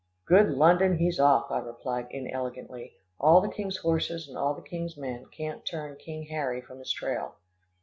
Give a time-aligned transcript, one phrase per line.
[0.25, 4.97] "Good London, he's off," I replied inelegantly; "all the king's horses and all the king's
[4.97, 7.35] men can't turn King Harry from his trail."